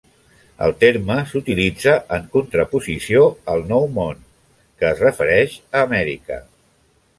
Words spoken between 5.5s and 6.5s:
a Amèrica.